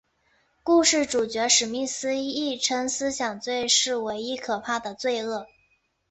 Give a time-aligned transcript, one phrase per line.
[0.63, 5.45] 故事主角史密斯亦称思想罪是唯一可怕的罪恶。